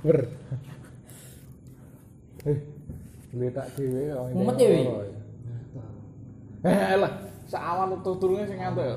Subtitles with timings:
[0.00, 0.18] Ber.
[2.48, 2.56] Eh,
[3.36, 4.32] letak dhewe kok.
[4.32, 4.82] ini Mumet ya, ya.
[6.64, 7.12] Eh lah,
[7.44, 8.96] sawan utuh turunnya sing ngantuk ya.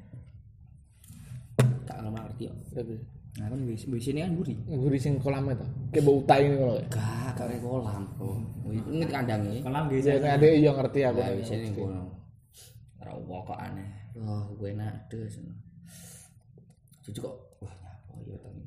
[1.91, 2.57] Tak lama ngerti kok.
[2.71, 2.95] Tapi
[3.31, 4.59] Nah kan wis wis ini kan gurih.
[4.67, 5.63] nguri sing kolam itu.
[5.95, 6.75] Kayak bau utai ini kalau.
[6.91, 8.03] Gak, gak kayak kolam.
[8.19, 8.35] Oh,
[8.67, 9.63] ini kandangnya.
[9.63, 11.19] Kolam nggih Jadi ada yang ngerti aku.
[11.23, 12.03] Nah, bisa nih kono.
[12.99, 13.89] Ora kok aneh.
[14.19, 15.35] Wah, gue enak des.
[17.07, 18.63] Cucu kok wah nyapa ya tangi.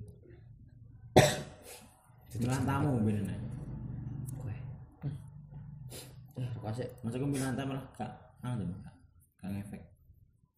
[2.41, 3.37] Milan tamu bener.
[4.41, 4.55] Gue.
[6.41, 8.81] Eh, kasih Masa ku milan tamu malah gak anu tuh.
[9.45, 9.83] Gak ngefek.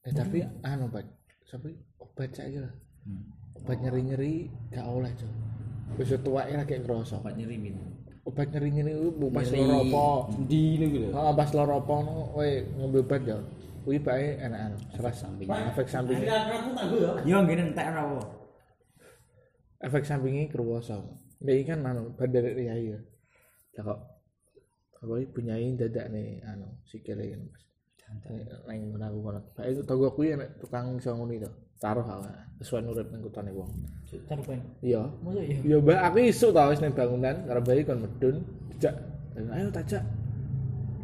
[0.06, 1.02] Eh tapi anu pak,
[1.50, 1.74] tapi
[2.16, 2.72] obat saya lah.
[3.04, 3.28] Hmm.
[3.60, 5.32] Obat nyeri-nyeri gak oleh cuy.
[6.00, 7.20] Wis tua ya kayak ngerasa.
[7.20, 7.76] Obat nyeri min.
[8.24, 9.60] Obat nyeri-nyeri itu bu pas Nyeri.
[9.60, 10.06] loro apa.
[10.48, 11.08] Di ini gitu.
[11.12, 13.36] Oh, pas loro apa no, we ngambil obat ya.
[13.84, 15.70] Kuwi bae enak anu, Efek sampingnya.
[15.70, 16.34] efek sampingnya.
[17.22, 18.18] Yo ngene entek apa.
[19.76, 22.96] efek sampingnya kerwoso ini kan anu pada dari riai
[23.76, 24.00] ya kok
[25.04, 27.62] apa ini punyain dadak nih anu sikile kan mas
[28.80, 32.24] ngono aku ngono bae itu togo kuwi enek tukang iso ngono itu taruh aku
[32.64, 33.68] sesuai nurut nang kutane wong.
[34.08, 34.60] Cerpen.
[34.80, 35.04] iya.
[35.20, 35.60] Masa iya?
[35.60, 38.40] iya mbak aku isu tau wis ning bangunan karo bayi kon medun
[38.72, 38.96] dijak.
[39.36, 40.04] Ayo tajak.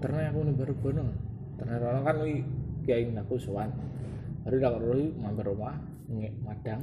[0.01, 1.05] Ternyata aku nih baru bono
[1.61, 2.35] ternyata orang kan wi
[2.89, 3.71] kiai aku sowan
[4.43, 5.77] hari dak rohi mampir rumah
[6.09, 6.81] ngek madang.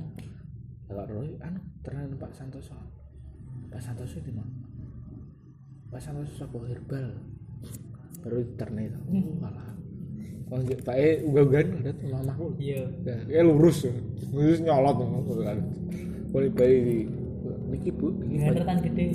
[0.86, 2.78] Dak rohi anu ternyata Pak Santoso.
[3.74, 4.54] Pak Santoso di mana?
[5.90, 7.18] Pak Santoso sapa herbal?
[8.22, 8.94] Baru internet
[9.40, 9.79] malah
[10.50, 12.90] kalau Pak E uga-ugan ada mamaku Iya.
[13.06, 13.86] ya kayak lurus
[14.34, 14.98] lurus nyolot
[15.46, 15.58] kan.
[16.34, 16.98] Boleh bayi di
[17.70, 18.50] niki bu niki
[18.90, 19.06] gede.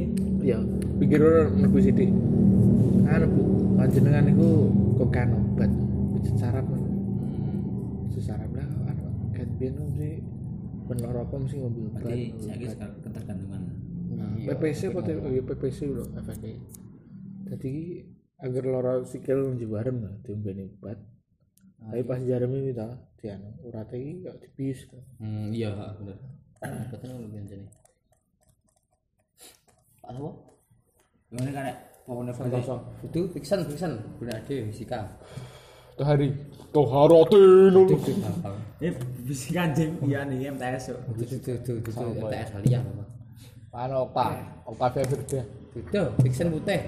[0.46, 0.58] ya
[1.02, 2.10] pikir orang mlebu sithik
[3.10, 3.42] anu bu.
[3.74, 5.70] Panjenengan niku kok kan obat
[6.38, 6.82] sarap men
[8.14, 10.22] sarap lah anu kan biyen mesti
[10.86, 12.14] penloro apa mesti ngambil obat?
[12.70, 13.62] Sekarang ketergantungan.
[14.14, 16.62] nah, PPC apa tuh oh, iya PPC lho efeknya
[17.50, 17.74] jadi
[18.38, 20.98] agar loro sikil njebarem lah diombeni obat
[21.84, 22.88] tapi pas jareme itu
[23.20, 24.78] di anu urate iki kok dibis
[25.20, 26.16] Hmm, iya, bener.
[27.28, 27.66] Biyen jane.
[30.00, 30.30] Pak apa?
[31.32, 33.92] Ngene kan nek pokoknya Santoso Itu fiction, fiction.
[34.20, 35.00] Bener ade fisika.
[35.94, 36.26] tuh hari
[36.74, 38.56] tuh harotin Gampang.
[38.82, 38.90] Eh
[39.22, 40.90] bisa kanjeng iya nih MTS.
[41.14, 43.04] Itu itu itu itu MTS kalian apa?
[43.74, 44.26] anu Oka
[44.70, 45.42] Oka Febrda
[45.74, 46.80] Itu fiction putih.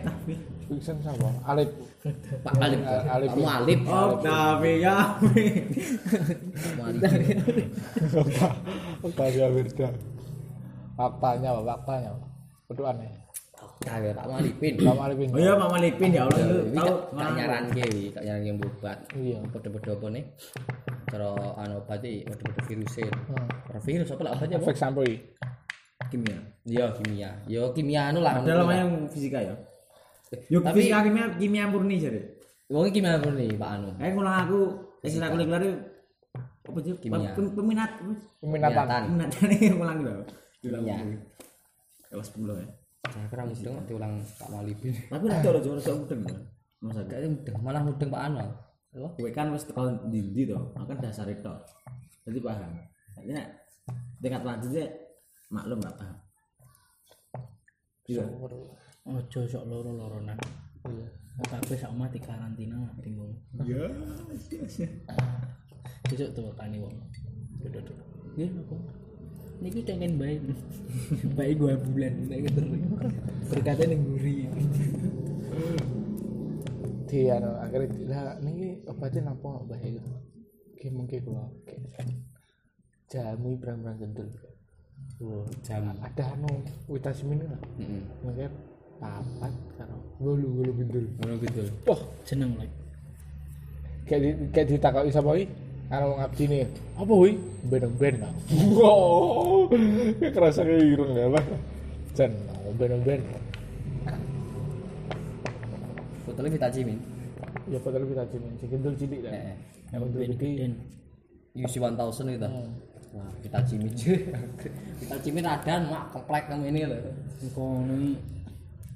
[0.67, 1.71] Fiction sama Alip
[2.43, 2.81] Pak Alip.
[2.87, 3.29] Alip.
[3.35, 3.81] Kamu Alip.
[3.87, 5.15] Oh, tapi ya.
[8.15, 8.49] Oka
[9.07, 9.89] Oka Febrda
[10.97, 12.27] faktanya apa faktanya apa
[12.67, 13.11] Waduh aneh
[13.77, 14.75] Kawe Pak Malipin.
[14.81, 18.23] Kamu Alipin Oh iya Mama Lipin ya Allah lu tahu tak tak nyaran ke, tak
[18.25, 18.99] nyaran yang berobat.
[19.15, 20.25] iya Podo-podo apa nih?
[21.07, 21.29] Cara
[21.61, 23.13] anu obat iki podo-podo virusin.
[23.13, 23.47] Hmm.
[23.71, 25.13] Ora virus apa lah obatnya efek sampoi
[26.11, 26.39] kimia.
[26.67, 27.31] Iya kimia.
[27.47, 28.41] Yo kimia anu lah.
[28.43, 29.55] Ada namanya yang fisika ya.
[30.51, 32.21] Yo Tapi- fisika kimia kimia murni jadi.
[32.67, 33.89] Wong kimia murni Pak Anu.
[33.95, 34.59] Kayak ngulang aku
[35.03, 35.73] ekstra kurikuler itu
[36.67, 36.95] apa sih?
[36.99, 37.31] Kimia.
[37.33, 37.91] Pem- Peminat
[38.43, 40.13] peminatan peminat ini ngulang gitu.
[40.67, 40.97] Iya.
[42.11, 42.67] Kelas 10 ya.
[43.07, 44.93] Saya kira mudeng diulang Pak Malipin.
[45.07, 46.21] Tapi nek cara cara sok mudeng.
[46.27, 46.39] ya.
[46.77, 48.39] Masa Gak mudeng, malah mudeng Pak Anu.
[48.97, 51.53] Kowe kan wis teko ndi to, makan dasar itu.
[52.27, 52.73] Jadi paham.
[53.23, 53.47] Nek
[54.19, 54.85] tingkat lanjutnya
[55.55, 56.17] maklum gak paham.
[58.07, 58.25] Iya.
[59.07, 60.35] Ojo sok loro-loronan.
[60.91, 61.07] iya
[61.37, 63.31] Tapi sak mati karantina bingung.
[63.63, 63.87] Iya.
[66.07, 66.95] Besok tuh tani wong.
[67.63, 67.99] Duduk duduk.
[68.35, 68.77] Nggih apa?
[69.63, 70.41] Niki pengen baik.
[71.39, 72.77] baik gua bulan nek ketemu.
[73.47, 74.37] Berkata ning nguri.
[77.07, 80.03] di anu akhirnya lah ini obatnya napa mbah itu
[80.75, 82.03] ki mungkin kula kayak
[83.07, 84.27] jamu berang-berang gendul
[85.23, 85.87] Oh, jam.
[86.03, 86.51] ada anu
[86.91, 88.03] vitamin lah Heeh.
[88.27, 88.51] mungkin
[88.97, 91.63] papat karo gulu gulu gendul Ngono gitu.
[91.85, 92.71] wah Seneng lek.
[94.07, 95.47] kayak di, kayak ditakoki sapa iki
[95.87, 96.67] Anu ngabdi nih.
[96.99, 97.39] Apa wi?
[97.71, 98.35] Ben-ben kak.
[98.75, 99.71] Wow.
[100.19, 101.45] Kerasa kayak ireng ya lah.
[102.11, 102.35] Jan,
[102.75, 103.23] ben-ben.
[106.27, 106.99] Botolnya Vitaci min.
[107.71, 108.53] Ya padahal kita cimin.
[108.59, 109.31] Si gendul cilik dah.
[109.31, 109.55] Eh,
[109.95, 110.51] Yang gendul gede.
[111.55, 112.49] UC 1000 itu.
[113.15, 113.93] Wah, Vitaci min.
[115.07, 116.99] Vitaci min ada mak komplek kamu ini loh.
[117.55, 117.95] kono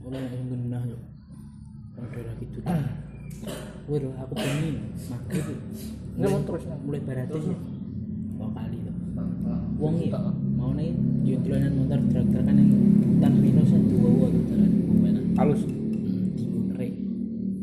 [0.00, 0.98] iki ora nek genah yo
[2.00, 2.64] ada lagi tuh
[3.88, 5.48] Wih, aku pengen maghrib.
[6.18, 7.56] Ini mau terus mulai baratis ya.
[8.36, 8.96] Dua kali tuh.
[9.80, 10.12] Wong iki
[10.56, 10.92] mau nih
[11.24, 15.16] yo dolanan motor truk-trukan yang hutan pinus dua wa tuh dalan pemain.
[15.40, 15.62] Halus.
[16.36, 16.92] Tinggu ngerek.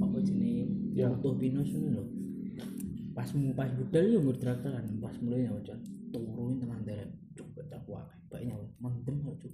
[0.01, 0.65] Apa jenenge?
[0.97, 1.13] Ya.
[1.13, 2.03] Utuh pinus ini lho.
[3.13, 5.73] Pas mu pas budal yo ngur truk-trukan, pas mulai ya ojo
[6.11, 7.11] turunin teman deret.
[7.37, 8.17] Coba tak wae.
[8.33, 9.53] Baiknya mendem kok cuk.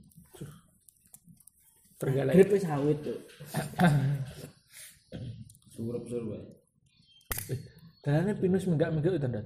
[2.04, 2.34] Tergalak.
[2.36, 2.66] Grip wis
[3.08, 3.18] tuh.
[5.72, 6.44] Surup-surup wae.
[8.04, 9.46] Dalane pinus menggak-menggak itu ndak.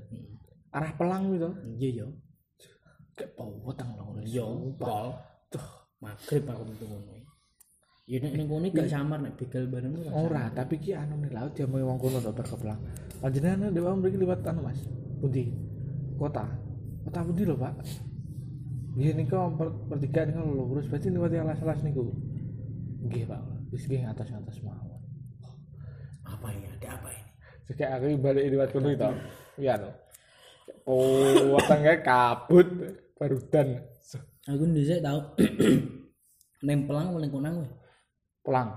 [0.73, 1.49] Arah pelang gitu.
[1.77, 2.05] Iya.
[3.13, 4.17] Kayak powotang loh.
[4.25, 5.13] Yo, pol.
[5.53, 5.67] Tuh,
[6.01, 7.13] maghrib aku metu ngono.
[8.07, 10.11] Ya nek ning kono gak samar nek begal bareng ora.
[10.15, 12.79] Ora, tapi ki anu nih laut dia mau wong kono to bar kepelang.
[13.19, 14.79] Panjenengan dewa mriki liwat anu Mas.
[15.19, 15.51] Pundi?
[16.15, 16.47] Kota.
[17.03, 17.73] Kota pundi lho, Pak?
[18.95, 22.07] Nggih niku per, pertigaan niku lurus berarti liwat alas-alas niku.
[23.07, 23.41] Nggih, Pak.
[23.71, 25.01] Wis nggih atas-atas mawon.
[26.27, 26.67] Apa ini?
[26.67, 27.23] Ada apa ini?
[27.67, 29.09] Jek aku balik liwat kono itu.
[29.59, 29.89] Iya no.
[30.87, 32.67] Oh, wetenge kabut
[33.19, 33.83] barudan.
[34.47, 35.35] Aku dhisik tau
[36.63, 37.69] nempelang ning konang kowe.
[38.47, 38.69] Pelang.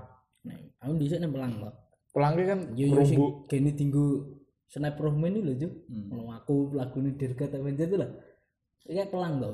[0.43, 1.71] Nek aku dhisik nempelang kok.
[2.11, 3.47] Pelang kan Yo yo sing rumbu.
[3.47, 4.27] kene tinggu
[4.71, 5.73] Snap Rohman iki lho, Juk.
[6.11, 8.11] Kalau aku lagune Dirga Avenger itu lah.
[8.87, 9.51] Iki pelang tau.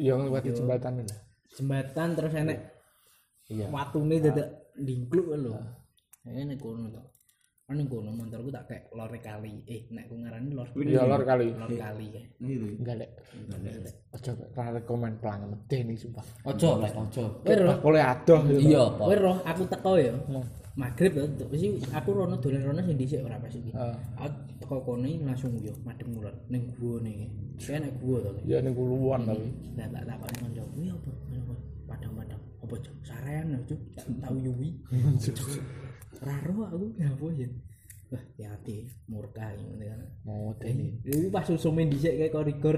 [0.00, 1.16] Yang lewat jembatan ini.
[1.56, 2.77] Jembatan terus enek
[3.48, 3.66] Iya.
[3.72, 5.56] watune dadak ndingkluk lho.
[6.28, 7.00] Ini kono to.
[7.64, 9.64] Kan ning kono motorku tak kayak lor kali.
[9.64, 11.52] Eh, nek ku ngarani lor Ya lor kali.
[11.56, 12.22] lor kali ya.
[12.44, 12.76] Gitu.
[12.80, 13.10] Enggak lek.
[14.12, 16.24] Ojo ra rekomen pelang medeni sumpah.
[16.44, 17.24] Ojo, lek ojo.
[17.40, 18.60] Kowe roh, Bakule adoh gitu.
[18.68, 20.12] Iya, kowe roh aku teko ya.
[20.78, 23.72] Maghrib ya, wis aku rono dolan rono sing dhisik ora pas iki.
[23.72, 27.26] Aku teko kono langsung yo madhep ngulon ning guwane iki.
[27.64, 28.30] Saya nek gua to.
[28.44, 29.48] Ya ning kuluan tapi.
[29.76, 31.10] Lah tak takoni kanca, kuwi apa?
[31.32, 31.54] Ngono,
[31.88, 32.42] Padang-padang.
[32.60, 32.94] Apa cuk?
[34.22, 34.68] Tahu yuwi.
[36.18, 37.48] Raro aku ya apa ya.
[38.08, 40.00] Wah, hati murka ngono kan.
[40.24, 40.96] Mau teni.
[41.04, 42.76] Ini pas susumin dhisik kayak koridor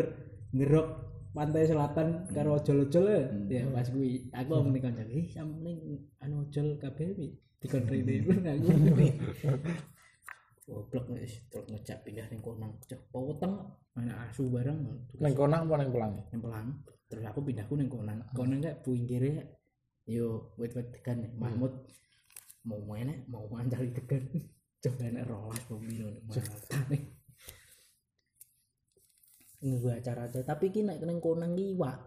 [0.50, 0.86] ngerok
[1.30, 3.22] pantai selatan karo ojol-ojol ya.
[3.46, 7.28] Ya pas kuwi aku ngomong ning kanca, "Eh, sampeyan anu ojol kabeh iki
[7.62, 8.68] dikon rene aku."
[10.70, 12.70] Goblok wis terus ngejak pindah ning konang.
[12.86, 13.58] Cek poweteng
[13.98, 14.78] anak asu bareng
[15.18, 16.14] Ning konang apa ning pelang?
[16.30, 16.66] ning pelang.
[17.10, 18.22] Terus aku pindahku ning konang.
[18.34, 19.59] Konang kayak pinggire
[20.10, 21.32] yo wit-wit degan nih.
[21.38, 21.86] Mahmud
[22.66, 24.26] mau main mau mancari degan.
[24.82, 26.98] Coba enak rolas mobil matane.
[29.60, 32.00] Ini gue acara aja, tapi ki naik ning konang ki iwak.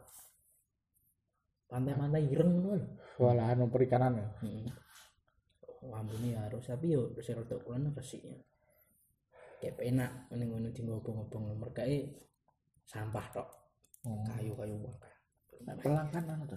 [1.70, 2.82] Pantai-pantai ireng lho.
[3.22, 4.26] Walah anu perikanan ya.
[5.94, 8.34] Ambune harus tapi yo sing rada kulon resik ya.
[9.62, 12.10] Kayak penak ning ngono di ngobong-ngobong merkae
[12.90, 13.50] sampah tok.
[14.10, 14.26] Oh.
[14.34, 15.13] Kayu-kayu wae.
[15.80, 16.56] Pelang kan anu to,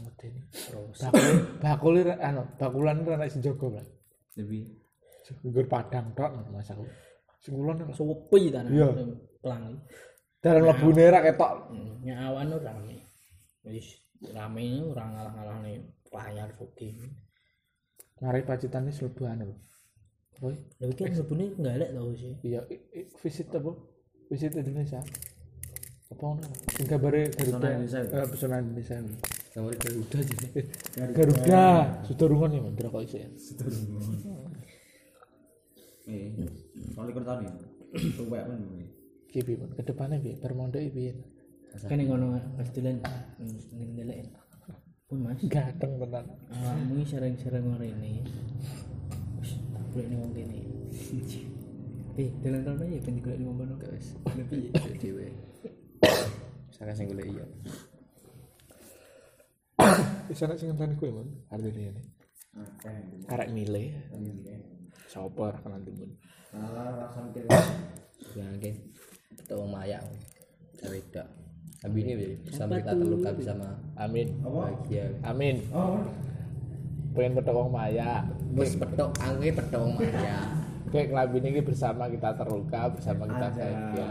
[0.00, 0.40] medeni.
[0.54, 3.88] Terus Bakul bakul anu bakulan ora nek jaga, Bang.
[4.38, 4.64] Lebih.
[5.42, 6.86] Nggur padang tok Mas aku.
[7.42, 7.90] Sing kulon lho.
[7.92, 8.86] suwi tanah Iya.
[9.42, 9.82] pelang.
[10.42, 11.52] Dalan mlebune ra ketok.
[11.74, 13.02] Hmm, Nyawan ora rame.
[13.66, 13.98] Wis
[14.30, 15.72] rame ora ngalah-ngalahne
[16.14, 16.94] layar suki.
[18.22, 19.50] Mari pacitan wis mlebu anu.
[20.38, 22.34] Woi, Lha iki sebune galek to sih.
[22.44, 23.72] iya i- i- visit apa?
[24.28, 25.00] Visit Indonesia.
[26.06, 26.46] Apa ngono?
[26.70, 27.68] Sing gambare Garuda.
[27.82, 28.96] Eh, pesona Indonesia.
[29.54, 30.46] Gambar Garuda jadi.
[31.12, 31.64] Garuda.
[32.06, 33.26] Sudah rungon ya, Mandra kok isih.
[36.06, 36.30] Eh,
[36.94, 37.46] kalau ikut tadi.
[38.14, 38.86] Coba apa nih?
[39.26, 39.70] Ki piye, Pun?
[39.74, 40.34] Ke depannya piye?
[40.38, 41.12] Permondo piye?
[41.90, 43.02] Kan ning ngono pas dolan
[43.74, 44.30] ning ndelek.
[45.10, 45.42] Pun Mas.
[45.50, 46.26] Gateng tenan.
[46.54, 48.22] Awakmu iki sering-sering ngene.
[49.42, 50.58] Wis tak golek ning wong kene.
[52.16, 54.16] Eh, dalan rono ya ben digolek ning wong kono gak wis.
[54.40, 55.28] Lebih Dewe.
[56.70, 57.44] Saka sing golek iya.
[60.26, 61.28] Wis ana sing ngenteni kowe, Mun.
[61.48, 62.02] Artine ini.
[63.30, 63.84] Arek mile.
[65.06, 66.10] Sopo ora kenal timun.
[66.50, 67.44] Salah rasa mikir.
[68.34, 68.74] Yakin.
[69.36, 70.00] Betul maya.
[70.76, 71.22] Cerita.
[71.84, 73.68] Abi ini sampai kita terluka bersama
[74.00, 74.32] Amin.
[74.42, 75.06] bahagia.
[75.22, 75.60] Amin.
[75.70, 76.00] Oh,
[77.14, 78.24] Pengen petok wong maya.
[78.56, 80.65] Wis petok angke petok maya.
[80.86, 84.04] Kayak ngelabin ini bersama kita terluka, bersama kita bahagia.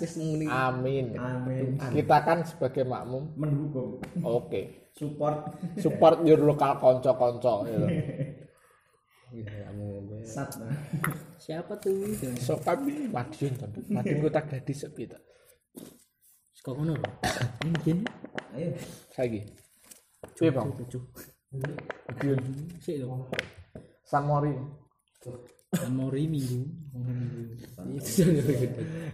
[0.00, 0.46] Wis muni.
[0.48, 1.12] Amin.
[1.16, 1.76] amin.
[1.76, 4.00] Kita kan sebagai makmum, Mendukung.
[4.24, 4.92] oke.
[4.96, 5.36] Support.
[5.78, 7.68] Support your local konco-konco.
[7.68, 7.86] gitu.
[9.30, 10.16] Iya, kamu be.
[10.26, 10.50] Sat.
[11.38, 12.10] Siapa tuh?
[12.42, 13.66] So kami Madiun to.
[13.86, 15.18] Madiun kota gadis sepi to.
[16.66, 17.10] Ngono lho.
[17.62, 18.02] Ini gini.
[18.58, 18.74] Ayo.
[19.14, 19.40] Saiki.
[20.34, 20.74] Piye, Bang?
[20.74, 20.98] Cucu.
[21.54, 22.42] Madiun.
[22.82, 23.30] Sik lho.
[24.02, 24.50] Samori.
[25.70, 26.66] Memori minggu.
[27.94, 28.26] Itu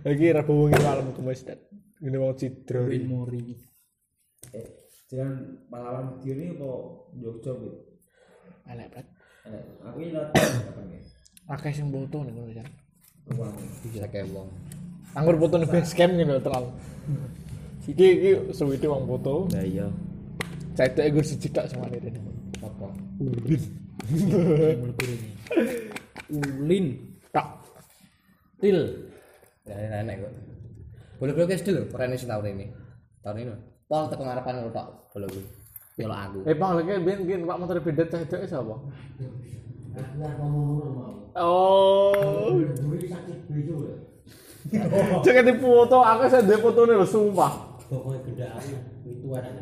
[0.08, 1.58] Lagi Rabu wengi malam ke masjid.
[2.00, 2.88] Ini wong cidro.
[2.88, 3.60] memori.
[4.56, 4.64] Eh,
[5.12, 5.36] Jangan
[5.68, 6.80] pahlawan video ini kok
[7.20, 7.78] Jogja gitu.
[8.72, 9.04] Elek.
[9.44, 11.00] Eh, aku ini kapan ya?
[11.52, 12.68] Akeh sing foto nih ngono jan.
[13.84, 14.48] Bisa kayak wong.
[15.12, 16.70] Anggur foto nih base camp gitu terlalu.
[17.84, 19.44] Iki iki suwite wong foto.
[19.52, 19.86] Lah iya.
[20.72, 22.16] Cedek gur siji tok sama ini.
[22.64, 22.88] Apa?
[23.20, 23.60] Ulin.
[27.32, 27.48] Tak.
[28.58, 28.78] Til.
[29.66, 30.32] Ya nenek kok.
[31.16, 32.66] Boleh-boleh guys dulu, keren sih tahun ini.
[33.24, 33.54] Tahun ini.
[33.86, 35.44] Pol teko ngarepan lu tok, boleh gue.
[35.96, 36.38] Ya lo aku.
[36.44, 38.74] Eh bang lagi biar biar pak motor beda cedek siapa?
[41.40, 42.52] Oh.
[45.24, 47.52] Jangan di foto, aku saya di foto nih sumpah.
[47.86, 48.02] Sak
[48.42, 49.54] lah.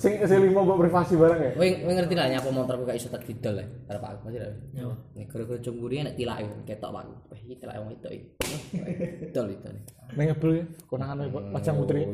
[0.00, 1.50] Sing sing lima buat privasi bareng ya.
[1.52, 3.66] Kowe kowe ngerti lah nyapa motorku gak iso tak didol ya.
[3.92, 4.52] Arep aku pasti lah.
[5.12, 7.04] Nek gara-gara cemburu nek tilake ketok Pak.
[7.04, 8.26] Wah, iki tilake wong itu iki.
[9.28, 9.68] Didol itu.
[10.16, 11.20] Mengebel ya, konangan
[11.52, 12.08] pajang putri.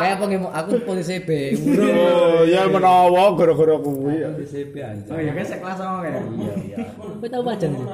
[0.00, 1.52] Kayak apa nggih aku posisi B.
[1.92, 4.24] Oh, ya menawa gara-gara kuwi.
[4.24, 6.16] Oh iya kan sekelas sama kan?
[6.32, 6.76] Iya, iya.
[6.96, 7.84] Kowe tahu pajan iki?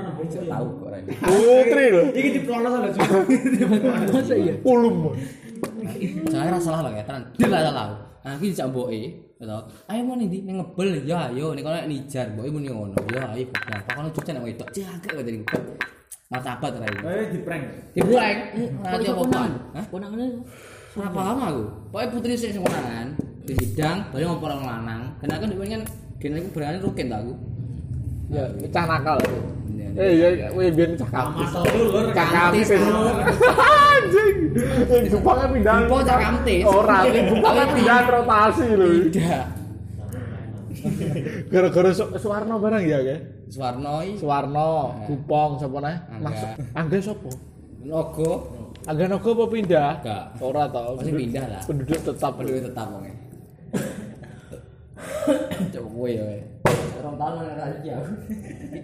[0.47, 0.95] Tahu kok.
[1.27, 2.03] Putri lho.
[2.15, 3.19] Iki diplonos lho juga.
[4.15, 4.55] Masa iya?
[4.63, 5.11] Ulum.
[6.33, 7.23] Saya ora salah lah ya, tenan.
[7.37, 7.87] Dil lah salah.
[8.27, 8.99] Nah, iki dijak mboke,
[9.39, 9.59] gitu.
[9.87, 12.99] Ayo mau nih, ning ngebel ya ayo nek kono nek nijar mboke muni ngono.
[13.15, 14.69] Ya ayo nah, pokoke cucen nek wedok.
[14.75, 15.39] Jaga kok jadi.
[16.27, 16.99] Martabat ra iki.
[17.07, 17.65] Eh di prank.
[17.95, 18.39] Dibuang.
[18.83, 19.53] Kok Nanti iso apa konangan?
[19.79, 19.85] Hah?
[19.87, 20.29] Konangannya
[20.97, 21.63] Ora paham aku.
[21.93, 23.07] Pokoknya putri sing sing konangan
[23.47, 25.03] di sidang, bari ngompor orang lanang.
[25.23, 25.83] Karena kan dhewe kan
[26.19, 27.35] gene iku berani rukin ta aku.
[28.27, 28.43] Ya,
[28.75, 29.19] cah nakal.
[29.71, 29.89] Iya.
[29.95, 31.51] Eh ya, wih biar cah kampus.
[32.11, 32.69] Cah kampus.
[34.07, 34.37] Anjing.
[34.87, 35.75] Eh, Jepangnya pindah.
[35.83, 36.63] Jepang cah kampus.
[36.65, 38.87] Ora, Jepangnya pindah rotasi lho.
[39.11, 39.45] Tidak.
[41.51, 43.17] Gara-gara Su- Suwarno barang ya, ke?
[43.51, 44.71] Suwarno Suwarno,
[45.11, 45.97] Gupong sapa neh?
[46.15, 46.27] Angga.
[46.31, 46.51] Masuk.
[46.75, 47.31] Angga sapa?
[47.87, 48.33] logo
[48.87, 49.91] Angga Nogo apa pindah?
[49.99, 50.25] Enggak.
[50.39, 50.95] Ora tau.
[50.95, 51.63] Pasti pindah lah.
[51.67, 52.33] Penduduk tetap.
[52.39, 53.05] Penduduk tetap wong.
[55.75, 56.23] Coba kowe ya.
[57.03, 58.13] Orang tahun ra iki aku.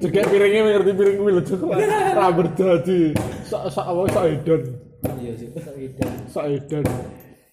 [0.03, 1.61] Juga piringnya ngerti piring kuwi lho Cuk.
[2.19, 3.15] Ra berdadi.
[3.47, 4.63] Sok sok apa sok edon.
[5.03, 5.49] Iya sih.
[6.31, 6.85] Sok edon.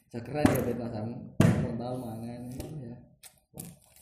[0.09, 1.13] Sakren ya bet masamu.
[1.41, 2.41] Orang tahun mangan.
[2.81, 2.95] Ya.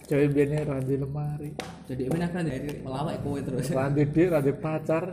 [0.07, 1.51] Cewek biasanya randi lemari.
[1.87, 3.67] Jadi ini akan dari melawak kowe terus.
[3.71, 5.03] Randi dia, randi pacar.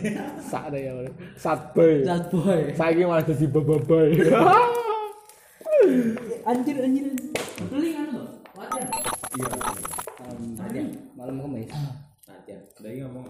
[0.50, 0.92] Sak deh ya.
[1.38, 2.06] Satboy.
[2.06, 2.60] Sad boy.
[2.74, 4.10] Saiki malah jadi bababoy.
[6.50, 7.06] anjir anjir.
[7.66, 8.28] Beli anu loh.
[8.54, 8.82] Wajar.
[9.34, 9.46] Iya.
[10.22, 10.54] Um,
[11.18, 11.74] malam kemis.
[12.30, 12.56] Aja.
[12.78, 13.26] Dari ngomong.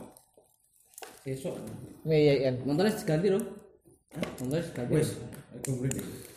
[1.24, 1.56] Besok.
[2.04, 2.60] Nih ya en.
[2.68, 3.63] Motornya diganti loh.
[4.90, 5.08] Wes.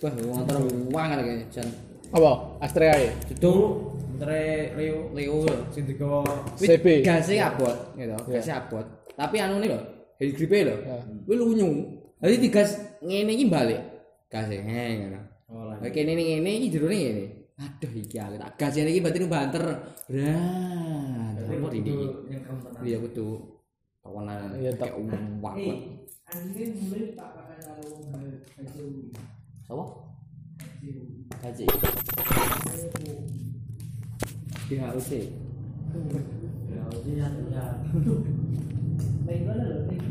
[0.02, 1.10] Wah, uang.
[1.54, 1.68] Jan.
[2.14, 2.32] Apa?
[2.64, 3.12] Astrea ya?
[3.28, 3.54] Itu
[4.18, 5.14] Mentere Leo.
[5.14, 5.60] Leo loh.
[5.70, 6.26] Sing digawa
[6.58, 7.06] CB.
[7.06, 8.18] Gasnya abot, gitu.
[8.34, 8.86] Gasnya abot.
[9.14, 9.82] Tapi anu nih loh,
[10.18, 10.78] head grip loh.
[10.82, 10.98] Ya.
[11.26, 11.70] Kuwi lunyu.
[12.18, 13.78] Jadi digas ngene iki balik.
[14.26, 15.22] Gasnya ngono.
[15.54, 15.78] Oh lah.
[15.94, 17.26] Kene ini ngene iki jerone ngene.
[17.58, 19.66] Aduh iki aku tak gas ini iki berarti nu banter.
[20.10, 21.34] Bran.
[21.46, 21.94] Repot ini.
[22.30, 22.82] Yang keren tenan.
[22.86, 23.28] Iya kudu
[26.28, 26.52] kawanan
[26.92, 27.32] Iya, tak.
[27.88, 28.36] uang banget.
[29.64, 29.86] Sapa?
[31.40, 31.66] Haji.
[34.68, 35.12] DHUC.
[39.24, 39.98] Main mana lho?